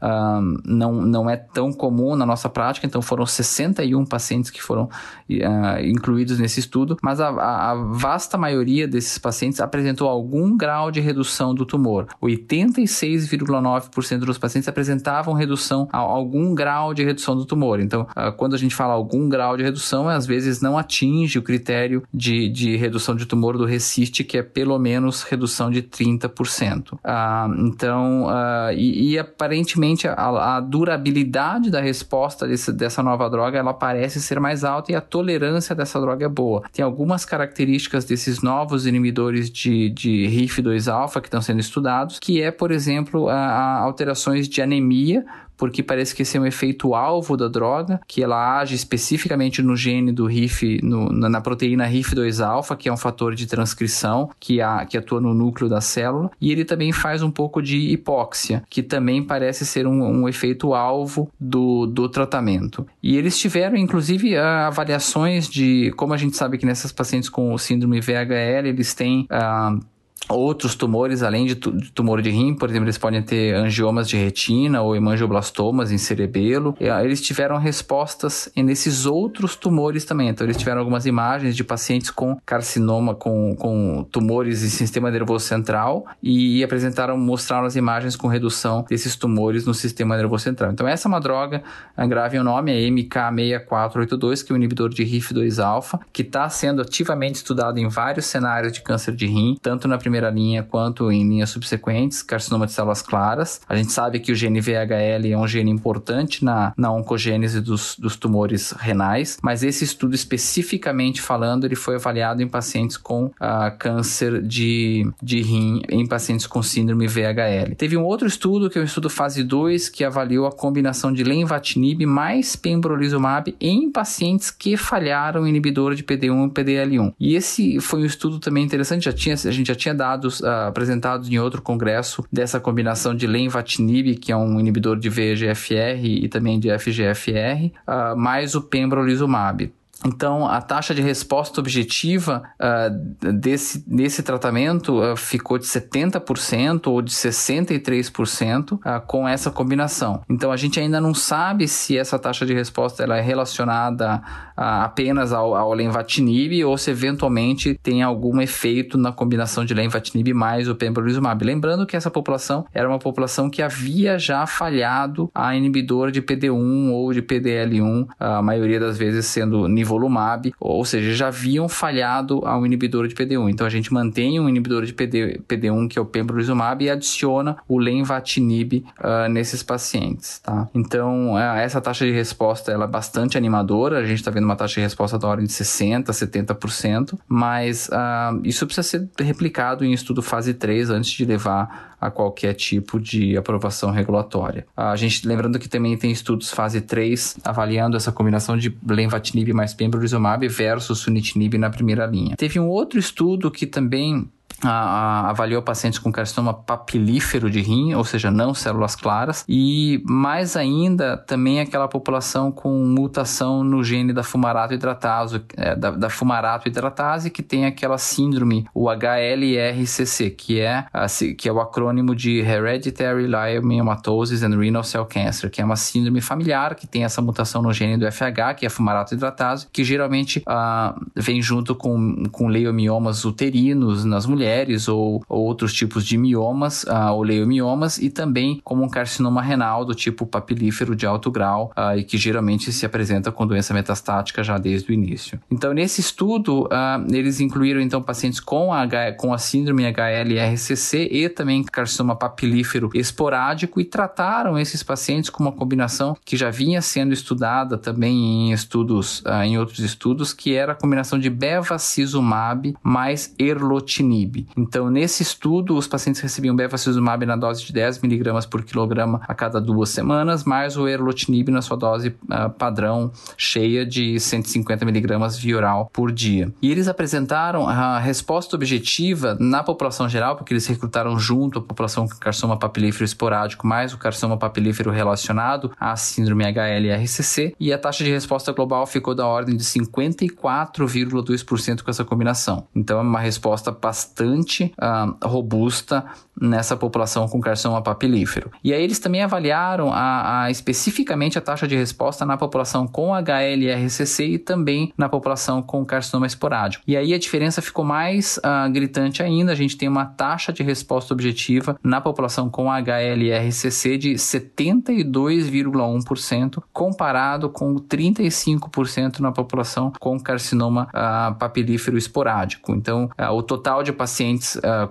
não, 0.64 0.92
não 1.02 1.28
é 1.28 1.36
tão 1.36 1.72
comum 1.72 2.16
na 2.16 2.24
nossa 2.24 2.48
prática, 2.48 2.86
então 2.86 3.02
foram 3.02 3.26
61 3.26 4.04
pacientes 4.04 4.50
que 4.50 4.62
foram 4.62 4.84
uh, 4.84 5.84
incluídos 5.84 6.38
nesse 6.38 6.60
estudo, 6.60 6.96
mas 7.02 7.20
a, 7.20 7.28
a, 7.28 7.74
vasta 7.74 8.38
maioria 8.38 8.86
desses 8.88 9.18
pacientes 9.18 9.60
apresentou 9.60 10.08
algum 10.08 10.56
grau 10.56 10.90
de 10.90 11.00
redução 11.00 11.54
do 11.54 11.64
tumor. 11.64 12.06
86,9% 12.22 14.18
dos 14.18 14.38
pacientes 14.38 14.68
apresentavam 14.68 15.34
redução, 15.34 15.88
algum 15.92 16.54
grau 16.54 16.94
de 16.94 17.04
redução 17.04 17.36
do 17.36 17.44
tumor. 17.44 17.80
Então, 17.80 18.02
uh, 18.02 18.32
quando 18.36 18.54
a 18.54 18.58
gente 18.58 18.74
fala 18.74 18.94
algum 18.94 19.28
grau 19.28 19.56
de 19.56 19.62
redução, 19.62 20.08
às 20.08 20.26
vezes 20.26 20.60
não 20.60 20.78
atinge 20.78 21.38
o 21.38 21.42
critério 21.42 22.02
de, 22.12 22.48
de 22.48 22.71
redução 22.76 23.14
de 23.14 23.26
tumor 23.26 23.56
do 23.56 23.64
RECIST, 23.64 24.24
que 24.24 24.38
é 24.38 24.42
pelo 24.42 24.78
menos 24.78 25.22
redução 25.22 25.70
de 25.70 25.82
30%. 25.82 26.92
Uh, 26.92 27.66
então, 27.66 28.26
e, 28.74 29.12
e, 29.12 29.18
aparentemente 29.18 30.06
a, 30.08 30.56
a 30.56 30.60
durabilidade 30.60 31.70
da 31.70 31.80
resposta 31.80 32.02
resposta 32.22 32.46
desse, 32.46 32.72
dessa 32.72 33.02
nova 33.02 33.28
droga 33.28 33.58
ela 33.58 33.72
parece 33.72 34.20
ser 34.20 34.40
mais 34.40 34.64
alta 34.64 34.92
e 34.92 34.94
a 34.94 35.00
tolerância 35.00 35.74
dessa 35.74 36.00
droga 36.00 36.26
é 36.26 36.28
boa. 36.28 36.62
Tem 36.72 36.84
algumas 36.84 37.24
características 37.24 38.04
desses 38.04 38.42
novos 38.42 38.86
inibidores 38.86 39.50
de, 39.50 39.90
de 39.90 40.26
RIF2-alfa 40.28 41.20
que 41.20 41.28
estão 41.28 41.40
sendo 41.40 41.60
estudados, 41.60 42.18
que 42.18 42.42
é, 42.42 42.50
por 42.50 42.70
exemplo, 42.70 43.28
a, 43.28 43.34
a 43.34 43.78
alterações 43.80 44.48
de 44.48 44.60
anemia 44.60 45.24
porque 45.56 45.82
parece 45.82 46.14
que 46.14 46.22
esse 46.22 46.36
é 46.36 46.40
um 46.40 46.46
efeito 46.46 46.94
alvo 46.94 47.36
da 47.36 47.48
droga, 47.48 48.00
que 48.06 48.22
ela 48.22 48.58
age 48.58 48.74
especificamente 48.74 49.62
no 49.62 49.76
gene 49.76 50.12
do 50.12 50.26
RIF, 50.26 50.80
no, 50.82 51.08
na 51.08 51.40
proteína 51.40 51.88
RIF2-alfa, 51.88 52.76
que 52.76 52.88
é 52.88 52.92
um 52.92 52.96
fator 52.96 53.34
de 53.34 53.46
transcrição 53.46 54.30
que, 54.38 54.60
a, 54.60 54.84
que 54.84 54.96
atua 54.96 55.20
no 55.20 55.34
núcleo 55.34 55.68
da 55.68 55.80
célula, 55.80 56.30
e 56.40 56.50
ele 56.50 56.64
também 56.64 56.92
faz 56.92 57.22
um 57.22 57.30
pouco 57.30 57.62
de 57.62 57.78
hipóxia, 57.78 58.62
que 58.68 58.82
também 58.82 59.22
parece 59.22 59.64
ser 59.64 59.86
um, 59.86 60.02
um 60.04 60.28
efeito 60.28 60.74
alvo 60.74 61.30
do, 61.38 61.86
do 61.86 62.08
tratamento. 62.08 62.86
E 63.02 63.16
eles 63.16 63.38
tiveram, 63.38 63.76
inclusive, 63.76 64.36
avaliações 64.36 65.48
de, 65.48 65.92
como 65.96 66.14
a 66.14 66.16
gente 66.16 66.36
sabe 66.36 66.58
que 66.58 66.66
nessas 66.66 66.92
pacientes 66.92 67.28
com 67.28 67.56
síndrome 67.58 68.00
VHL, 68.00 68.66
eles 68.66 68.94
têm. 68.94 69.26
Uh, 69.30 69.92
outros 70.28 70.74
tumores, 70.74 71.22
além 71.22 71.46
de, 71.46 71.54
tumor 71.56 72.22
de 72.22 72.30
rim, 72.30 72.54
por 72.54 72.68
exemplo, 72.68 72.86
eles 72.86 72.98
podem 72.98 73.22
ter 73.22 73.54
angiomas 73.54 74.08
de 74.08 74.16
retina 74.16 74.82
ou 74.82 74.94
hemangioblastomas 74.94 75.90
em 75.90 75.98
cerebelo. 75.98 76.76
Ah, 76.80 77.04
eles 77.04 77.20
tiveram 77.20 77.58
respostas 77.58 78.50
nesses 78.56 79.06
outros 79.06 79.56
tumores 79.56 80.04
também. 80.04 80.28
Então, 80.28 80.46
eles 80.46 80.56
tiveram 80.56 80.80
algumas 80.80 81.06
imagens 81.06 81.56
de 81.56 81.64
pacientes 81.64 82.10
com 82.10 82.38
carcinoma, 82.46 83.14
com, 83.14 83.54
com 83.56 84.06
tumores 84.10 84.62
em 84.62 84.68
sistema 84.68 85.10
nervoso 85.10 85.44
central 85.44 86.06
e 86.22 86.62
apresentaram, 86.62 87.16
mostraram 87.16 87.66
as 87.66 87.76
imagens 87.76 88.16
com 88.16 88.28
redução 88.28 88.84
desses 88.88 89.16
tumores 89.16 89.66
no 89.66 89.74
sistema 89.74 90.16
nervoso 90.16 90.44
central. 90.44 90.72
Então, 90.72 90.86
essa 90.86 91.06
é 91.06 91.08
uma 91.08 91.20
droga, 91.20 91.62
gravem 92.08 92.40
o 92.40 92.44
nome, 92.44 92.72
é 92.72 92.88
MK6482, 92.88 94.44
que 94.44 94.52
é 94.52 94.54
um 94.54 94.56
inibidor 94.56 94.90
de 94.90 95.04
RIF2-alfa, 95.04 96.00
que 96.12 96.22
está 96.22 96.48
sendo 96.48 96.82
ativamente 96.82 97.36
estudado 97.36 97.78
em 97.78 97.88
vários 97.88 98.26
cenários 98.26 98.72
de 98.72 98.82
câncer 98.82 99.14
de 99.14 99.26
rim, 99.26 99.56
tanto 99.60 99.88
na 99.88 99.98
primeira 99.98 100.21
primeira 100.22 100.30
linha 100.30 100.62
quanto 100.62 101.10
em 101.10 101.28
linhas 101.28 101.50
subsequentes, 101.50 102.22
carcinoma 102.22 102.66
de 102.66 102.72
células 102.72 103.02
claras. 103.02 103.60
A 103.68 103.74
gente 103.74 103.92
sabe 103.92 104.20
que 104.20 104.30
o 104.30 104.34
gene 104.34 104.60
VHL 104.60 105.26
é 105.32 105.36
um 105.36 105.48
gene 105.48 105.70
importante 105.70 106.44
na, 106.44 106.72
na 106.76 106.92
oncogênese 106.92 107.60
dos, 107.60 107.96
dos 107.98 108.16
tumores 108.16 108.72
renais, 108.72 109.38
mas 109.42 109.62
esse 109.62 109.84
estudo 109.84 110.14
especificamente 110.14 111.20
falando, 111.20 111.64
ele 111.64 111.74
foi 111.74 111.96
avaliado 111.96 112.42
em 112.42 112.48
pacientes 112.48 112.96
com 112.96 113.26
uh, 113.26 113.32
câncer 113.78 114.42
de, 114.42 115.10
de 115.22 115.40
rim, 115.40 115.82
em 115.88 116.06
pacientes 116.06 116.46
com 116.46 116.62
síndrome 116.62 117.06
VHL. 117.06 117.74
Teve 117.76 117.96
um 117.96 118.04
outro 118.04 118.26
estudo, 118.26 118.70
que 118.70 118.78
é 118.78 118.82
o 118.82 118.84
estudo 118.84 119.10
fase 119.10 119.42
2, 119.42 119.88
que 119.88 120.04
avaliou 120.04 120.46
a 120.46 120.52
combinação 120.52 121.12
de 121.12 121.24
lenvatinib 121.24 122.04
mais 122.06 122.54
pembrolizumab 122.54 123.54
em 123.60 123.90
pacientes 123.90 124.50
que 124.50 124.76
falharam 124.76 125.46
inibidor 125.46 125.94
de 125.94 126.02
PD1 126.02 126.48
e 126.48 126.50
PDL1. 126.50 127.14
E 127.18 127.34
esse 127.34 127.80
foi 127.80 128.02
um 128.02 128.06
estudo 128.06 128.38
também 128.38 128.64
interessante, 128.64 129.04
já 129.04 129.12
tinha, 129.12 129.34
a 129.34 129.50
gente 129.50 129.68
já 129.68 129.74
tinha 129.74 129.94
dados 130.02 130.40
uh, 130.40 130.66
apresentados 130.66 131.30
em 131.30 131.38
outro 131.38 131.62
congresso 131.62 132.24
dessa 132.32 132.58
combinação 132.58 133.14
de 133.14 133.24
lenvatinib, 133.24 134.16
que 134.16 134.32
é 134.32 134.36
um 134.36 134.58
inibidor 134.58 134.98
de 134.98 135.08
VEGFR 135.08 136.02
e 136.02 136.28
também 136.28 136.58
de 136.58 136.76
FGFR, 136.76 137.70
uh, 137.86 138.16
mais 138.16 138.56
o 138.56 138.62
pembrolizumab. 138.62 139.72
Então, 140.04 140.46
a 140.46 140.60
taxa 140.60 140.94
de 140.94 141.00
resposta 141.00 141.60
objetiva 141.60 142.42
uh, 142.60 143.32
desse, 143.32 143.88
desse 143.88 144.22
tratamento 144.22 145.00
uh, 145.00 145.16
ficou 145.16 145.58
de 145.58 145.64
70% 145.64 146.88
ou 146.88 147.00
de 147.00 147.12
63% 147.12 148.72
uh, 148.72 149.06
com 149.06 149.28
essa 149.28 149.50
combinação. 149.50 150.22
Então, 150.28 150.50
a 150.50 150.56
gente 150.56 150.80
ainda 150.80 151.00
não 151.00 151.14
sabe 151.14 151.68
se 151.68 151.96
essa 151.96 152.18
taxa 152.18 152.44
de 152.44 152.52
resposta 152.52 153.02
ela 153.02 153.16
é 153.16 153.20
relacionada 153.20 154.22
apenas 154.54 155.32
ao, 155.32 155.54
ao 155.54 155.72
lenvatinib 155.72 156.64
ou 156.64 156.76
se 156.76 156.90
eventualmente 156.90 157.78
tem 157.82 158.02
algum 158.02 158.40
efeito 158.40 158.98
na 158.98 159.10
combinação 159.10 159.64
de 159.64 159.74
lenvatinib 159.74 160.32
mais 160.34 160.68
o 160.68 160.74
pembrolizumab. 160.74 161.42
Lembrando 161.44 161.86
que 161.86 161.96
essa 161.96 162.10
população 162.10 162.66
era 162.72 162.88
uma 162.88 162.98
população 162.98 163.48
que 163.48 163.62
havia 163.62 164.18
já 164.18 164.46
falhado 164.46 165.30
a 165.34 165.56
inibidor 165.56 166.10
de 166.10 166.20
PD1 166.20 166.90
ou 166.90 167.12
de 167.12 167.22
PDL1, 167.22 168.08
a 168.18 168.42
maioria 168.42 168.78
das 168.78 168.98
vezes 168.98 169.26
sendo 169.26 169.66
nivolumab, 169.92 170.52
ou 170.58 170.84
seja, 170.84 171.14
já 171.14 171.28
haviam 171.28 171.68
falhado 171.68 172.44
ao 172.44 172.64
inibidor 172.64 173.06
de 173.06 173.14
PD1. 173.14 173.50
Então 173.50 173.66
a 173.66 173.70
gente 173.70 173.92
mantém 173.92 174.40
um 174.40 174.48
inibidor 174.48 174.84
de 174.84 174.92
PD, 174.92 175.40
PD1 175.48 175.88
que 175.88 175.98
é 175.98 176.02
o 176.02 176.06
pembrolizumab 176.06 176.84
e 176.84 176.90
adiciona 176.90 177.56
o 177.68 177.78
lenvatinib 177.78 178.84
uh, 178.98 179.28
nesses 179.30 179.62
pacientes, 179.62 180.38
tá? 180.38 180.68
Então 180.74 181.34
uh, 181.34 181.38
essa 181.38 181.80
taxa 181.80 182.04
de 182.04 182.12
resposta 182.12 182.72
ela 182.72 182.84
é 182.84 182.88
bastante 182.88 183.36
animadora, 183.36 183.98
a 183.98 184.04
gente 184.04 184.18
está 184.18 184.30
vendo 184.30 184.44
uma 184.44 184.56
taxa 184.56 184.74
de 184.74 184.80
resposta 184.80 185.18
da 185.18 185.28
ordem 185.28 185.46
de 185.46 185.52
60%, 185.52 186.06
70%, 186.06 187.18
mas 187.28 187.88
uh, 187.88 188.40
isso 188.44 188.66
precisa 188.66 188.86
ser 188.86 189.08
replicado 189.18 189.84
em 189.84 189.92
estudo 189.92 190.22
fase 190.22 190.54
3 190.54 190.90
antes 190.90 191.10
de 191.10 191.24
levar 191.24 191.91
a 192.02 192.10
qualquer 192.10 192.52
tipo 192.54 192.98
de 192.98 193.36
aprovação 193.36 193.92
regulatória. 193.92 194.66
A 194.76 194.96
gente, 194.96 195.24
lembrando 195.24 195.56
que 195.56 195.68
também 195.68 195.96
tem 195.96 196.10
estudos 196.10 196.50
fase 196.50 196.80
3 196.80 197.36
avaliando 197.44 197.96
essa 197.96 198.10
combinação 198.10 198.56
de 198.56 198.76
lenvatinib 198.84 199.52
mais 199.52 199.72
pembrolizumab 199.72 200.48
versus 200.48 200.98
sunitinib 200.98 201.56
na 201.56 201.70
primeira 201.70 202.04
linha. 202.04 202.34
Teve 202.36 202.58
um 202.58 202.66
outro 202.66 202.98
estudo 202.98 203.52
que 203.52 203.66
também 203.66 204.28
a, 204.64 204.70
a, 204.70 205.30
avaliou 205.30 205.62
pacientes 205.62 205.98
com 205.98 206.12
carcinoma 206.12 206.54
papilífero 206.54 207.50
de 207.50 207.60
rim, 207.60 207.94
ou 207.94 208.04
seja, 208.04 208.30
não 208.30 208.54
células 208.54 208.94
claras, 208.94 209.44
e 209.48 210.02
mais 210.06 210.56
ainda 210.56 211.16
também 211.16 211.60
aquela 211.60 211.88
população 211.88 212.52
com 212.52 212.84
mutação 212.84 213.64
no 213.64 213.82
gene 213.82 214.12
da 214.12 214.22
fumarato 214.22 214.74
hidratase, 214.74 215.42
é, 215.56 215.74
da, 215.74 215.90
da 215.90 216.10
fumarato 216.10 216.68
hidratase 216.68 217.30
que 217.30 217.42
tem 217.42 217.66
aquela 217.66 217.98
síndrome, 217.98 218.66
o 218.74 218.88
HLRCC, 218.88 220.30
que 220.30 220.60
é, 220.60 220.84
a, 220.92 221.06
que 221.36 221.48
é 221.48 221.52
o 221.52 221.60
acrônimo 221.60 222.14
de 222.14 222.40
Hereditary 222.40 223.26
Leiomyomatosis 223.26 224.42
and 224.42 224.56
Renal 224.58 224.84
Cell 224.84 225.06
Cancer, 225.06 225.50
que 225.50 225.60
é 225.60 225.64
uma 225.64 225.76
síndrome 225.76 226.20
familiar 226.20 226.74
que 226.74 226.86
tem 226.86 227.04
essa 227.04 227.20
mutação 227.20 227.62
no 227.62 227.72
gene 227.72 227.96
do 227.96 228.10
FH, 228.10 228.54
que 228.58 228.66
é 228.66 228.68
fumarato 228.68 229.14
hidratase, 229.14 229.66
que 229.72 229.82
geralmente 229.82 230.40
uh, 230.40 231.00
vem 231.16 231.42
junto 231.42 231.74
com, 231.74 232.24
com 232.30 232.48
leiomiomas 232.48 233.24
uterinos 233.24 234.04
nas 234.04 234.26
mulheres 234.26 234.51
ou, 234.88 235.22
ou 235.28 235.44
outros 235.44 235.72
tipos 235.72 236.04
de 236.04 236.16
miomas 236.16 236.84
uh, 236.84 237.12
ou 237.12 237.22
leiomiomas 237.22 237.98
e 237.98 238.10
também 238.10 238.60
como 238.64 238.82
um 238.82 238.88
carcinoma 238.88 239.42
renal 239.42 239.84
do 239.84 239.94
tipo 239.94 240.26
papilífero 240.26 240.94
de 240.94 241.06
alto 241.06 241.30
grau 241.30 241.72
uh, 241.76 241.96
e 241.96 242.04
que 242.04 242.16
geralmente 242.16 242.72
se 242.72 242.86
apresenta 242.86 243.30
com 243.32 243.46
doença 243.46 243.74
metastática 243.74 244.42
já 244.42 244.58
desde 244.58 244.90
o 244.90 244.94
início. 244.94 245.40
Então, 245.50 245.72
nesse 245.72 246.00
estudo, 246.00 246.68
eles 247.10 247.40
incluíram 247.40 247.80
então 247.80 248.02
pacientes 248.02 248.40
com 248.40 248.72
a, 248.72 248.86
com 249.16 249.32
a 249.32 249.38
síndrome 249.38 249.84
HLRCC 249.84 251.08
e 251.10 251.28
também 251.28 251.62
carcinoma 251.62 252.16
papilífero 252.16 252.90
esporádico 252.94 253.80
e 253.80 253.84
trataram 253.84 254.58
esses 254.58 254.82
pacientes 254.82 255.30
com 255.30 255.42
uma 255.42 255.52
combinação 255.52 256.16
que 256.24 256.36
já 256.36 256.50
vinha 256.50 256.80
sendo 256.80 257.12
estudada 257.12 257.78
também 257.78 258.48
em 258.48 258.52
estudos, 258.52 259.20
uh, 259.20 259.42
em 259.44 259.58
outros 259.58 259.80
estudos, 259.80 260.32
que 260.32 260.54
era 260.54 260.72
a 260.72 260.74
combinação 260.74 261.18
de 261.18 261.30
bevacizumab 261.30 262.74
mais 262.82 263.34
erlotinib. 263.38 264.31
Então, 264.56 264.88
nesse 264.90 265.22
estudo, 265.22 265.76
os 265.76 265.86
pacientes 265.86 266.20
recebiam 266.20 266.56
bevacizumab 266.56 267.26
na 267.26 267.36
dose 267.36 267.64
de 267.64 267.72
10 267.72 268.02
mg 268.02 268.48
por 268.48 268.62
quilograma 268.62 269.20
a 269.26 269.34
cada 269.34 269.60
duas 269.60 269.90
semanas, 269.90 270.44
mais 270.44 270.76
o 270.76 270.88
erlotinib 270.88 271.50
na 271.50 271.60
sua 271.60 271.76
dose 271.76 272.08
uh, 272.08 272.48
padrão 272.56 273.10
cheia 273.36 273.84
de 273.84 274.18
150 274.18 274.84
mg 274.84 275.28
via 275.40 275.56
oral 275.56 275.90
por 275.92 276.10
dia. 276.10 276.50
E 276.62 276.70
eles 276.70 276.88
apresentaram 276.88 277.68
a 277.68 277.98
resposta 277.98 278.56
objetiva 278.56 279.36
na 279.38 279.62
população 279.62 280.08
geral, 280.08 280.36
porque 280.36 280.54
eles 280.54 280.66
recrutaram 280.66 281.18
junto 281.18 281.58
a 281.58 281.62
população 281.62 282.08
com 282.08 282.16
carcinoma 282.16 282.58
papilífero 282.58 283.04
esporádico 283.04 283.66
mais 283.66 283.92
o 283.92 283.98
carcinoma 283.98 284.38
papilífero 284.38 284.90
relacionado 284.90 285.72
à 285.78 285.94
síndrome 285.96 286.44
HLRCC, 286.44 287.54
e 287.58 287.72
a 287.72 287.78
taxa 287.78 288.04
de 288.04 288.10
resposta 288.10 288.52
global 288.52 288.86
ficou 288.86 289.14
da 289.14 289.26
ordem 289.26 289.56
de 289.56 289.64
54,2% 289.64 291.82
com 291.82 291.90
essa 291.90 292.04
combinação. 292.04 292.66
Então 292.74 292.98
é 292.98 293.02
uma 293.02 293.20
resposta 293.20 293.70
bastante 293.70 294.21
uh, 294.22 295.26
robusta 295.26 296.04
nessa 296.40 296.76
população 296.76 297.26
com 297.28 297.40
carcinoma 297.40 297.82
papilífero. 297.82 298.50
E 298.64 298.72
aí 298.72 298.82
eles 298.82 298.98
também 298.98 299.22
avaliaram 299.22 299.92
a, 299.92 300.44
a, 300.44 300.50
especificamente 300.50 301.38
a 301.38 301.40
taxa 301.40 301.68
de 301.68 301.76
resposta 301.76 302.24
na 302.24 302.36
população 302.36 302.86
com 302.86 303.12
HLRCC 303.14 304.24
e 304.24 304.38
também 304.38 304.92
na 304.96 305.08
população 305.08 305.60
com 305.62 305.84
carcinoma 305.84 306.26
esporádico. 306.26 306.82
E 306.86 306.96
aí 306.96 307.12
a 307.12 307.18
diferença 307.18 307.60
ficou 307.60 307.84
mais 307.84 308.38
uh, 308.38 308.70
gritante 308.72 309.22
ainda. 309.22 309.52
A 309.52 309.54
gente 309.54 309.76
tem 309.76 309.88
uma 309.88 310.06
taxa 310.06 310.52
de 310.52 310.62
resposta 310.62 311.12
objetiva 311.12 311.76
na 311.82 312.00
população 312.00 312.48
com 312.48 312.70
HLRCC 312.70 313.98
de 313.98 314.14
72,1% 314.14 316.62
comparado 316.72 317.50
com 317.50 317.74
35% 317.76 319.18
na 319.20 319.32
população 319.32 319.92
com 320.00 320.18
carcinoma 320.18 320.88
uh, 320.88 321.34
papilífero 321.34 321.98
esporádico. 321.98 322.72
Então, 322.72 323.10
o 323.32 323.42
total 323.42 323.82
de 323.82 323.92
pacientes 323.92 324.11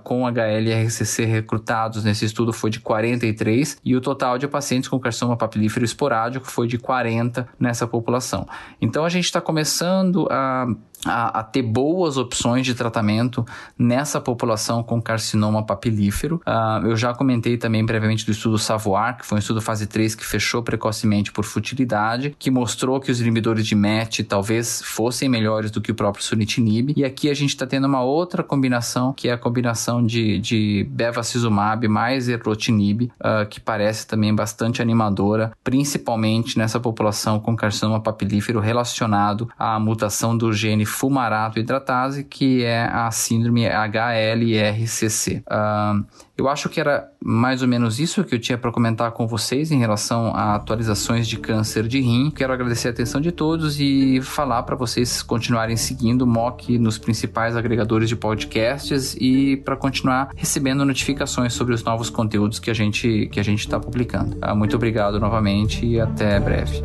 com 0.04 0.26
HLRCC 0.26 1.26
recrutados 1.26 2.04
nesse 2.04 2.26
estudo 2.26 2.52
foi 2.54 2.70
de 2.70 2.80
43 2.80 3.78
e 3.84 3.96
o 3.96 4.02
total 4.02 4.38
de 4.38 4.48
pacientes 4.48 4.90
com 4.90 5.00
carcinoma 5.00 5.38
papilífero 5.38 5.86
esporádico 5.86 6.46
foi 6.46 6.68
de 6.68 6.78
40 6.78 7.48
nessa 7.60 7.88
população. 7.88 8.48
Então 8.82 9.06
a 9.06 9.10
gente 9.10 9.26
está 9.26 9.42
começando 9.42 10.28
a 10.30 10.68
a, 11.06 11.40
a, 11.40 11.44
ter 11.44 11.62
boas 11.62 12.18
opções 12.18 12.66
de 12.66 12.76
tratamento 12.76 13.46
nessa 13.78 14.20
população 14.22 14.84
com 14.84 15.02
carcinoma 15.02 15.64
papilífero. 15.64 16.42
Uh, 16.48 16.88
eu 16.88 16.96
já 16.96 17.14
comentei 17.14 17.58
também 17.58 17.86
previamente 17.86 18.26
do 18.26 18.32
estudo 18.32 18.58
Savoir, 18.58 19.18
que 19.18 19.26
foi 19.26 19.38
um 19.38 19.40
estudo 19.40 19.62
fase 19.62 19.88
3 19.88 20.16
que 20.16 20.26
fechou 20.26 20.62
precocemente 20.62 21.32
por 21.32 21.44
futilidade, 21.44 22.36
que 22.38 22.52
mostrou 22.52 23.00
que 23.00 23.12
os 23.12 23.20
inibidores 23.20 23.66
de 23.66 23.76
MET 23.76 24.24
talvez 24.24 24.82
fossem 24.84 25.28
melhores 25.28 25.72
do 25.72 25.82
que 25.82 25.92
o 25.92 25.96
próprio 25.96 26.24
sunitinib. 26.24 26.94
E 26.96 27.04
aqui 27.04 27.30
a 27.30 27.34
gente 27.34 27.50
está 27.50 27.66
tendo 27.66 27.88
uma 27.88 28.02
outra 28.02 28.44
combinação, 28.44 29.14
que 29.14 29.28
é 29.28 29.34
a 29.34 29.38
combinação 29.38 30.06
de, 30.06 30.40
de 30.40 30.88
bevacizumab 30.90 31.88
mais 31.88 32.30
erlotinib, 32.30 33.04
uh, 33.04 33.46
que 33.50 33.60
parece 33.60 34.06
também 34.06 34.34
bastante 34.34 34.82
animadora, 34.82 35.52
principalmente 35.64 36.58
nessa 36.58 36.80
população 36.80 37.40
com 37.40 37.56
carcinoma 37.56 38.00
papilífero 38.00 38.60
relacionado 38.60 39.50
à 39.58 39.80
mutação 39.80 40.38
do 40.38 40.54
gene 40.54 40.86
fumarato 40.92 41.60
hidratase, 41.60 42.24
que 42.24 42.64
é 42.64 42.84
a 42.84 43.10
síndrome 43.12 43.66
HLRCC. 43.68 45.44
Uh, 45.48 46.06
eu 46.38 46.50
acho 46.50 46.70
que 46.70 46.80
era 46.80 47.08
mais 47.24 47.62
ou 47.62 47.68
menos 47.68 48.00
isso 48.00 48.24
que 48.24 48.34
eu 48.34 48.40
tinha 48.40 48.58
para 48.58 48.72
comentar 48.72 49.12
com 49.12 49.28
vocês 49.28 49.72
em 49.72 49.78
relação 49.78 50.36
a 50.36 50.56
atualizações 50.56 51.28
de 51.28 51.38
câncer 51.38 51.88
de 51.88 52.02
rim. 52.02 52.32
Quero 52.32 52.52
agradecer 52.52 52.88
a 52.88 52.92
atenção 52.92 53.22
de 53.22 53.32
todos 53.32 53.80
e 53.80 54.20
falar 54.22 54.64
para 54.64 54.76
vocês 54.76 55.22
continuarem 55.22 55.78
seguindo 55.78 56.24
o 56.24 56.28
MOC 56.28 56.80
nos 56.80 56.98
principais 56.98 57.56
agregadores 57.56 58.10
de 58.10 58.16
podcasts 58.16 59.16
e 59.20 59.58
para 59.58 59.76
continuar 59.76 60.32
recebendo 60.36 60.84
notificações 60.84 61.54
sobre 61.54 61.76
os 61.76 61.84
novos 61.84 62.10
conteúdos 62.10 62.58
que 62.60 62.72
a 62.72 62.74
gente 62.74 63.30
que 63.32 63.40
a 63.40 63.44
gente 63.44 63.60
está 63.60 63.80
publicando. 63.80 64.38
Uh, 64.44 64.56
muito 64.56 64.76
obrigado 64.76 65.20
novamente 65.20 65.86
e 65.86 66.00
até 66.00 66.40
breve. 66.40 66.82